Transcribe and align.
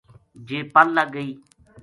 جے 0.47 0.59
پل 0.73 0.87
لگ 0.97 1.07
گئی 1.15 1.31